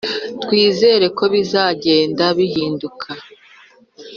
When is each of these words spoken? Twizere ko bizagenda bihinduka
Twizere 0.43 1.05
ko 1.17 1.23
bizagenda 1.33 2.25
bihinduka 2.37 3.09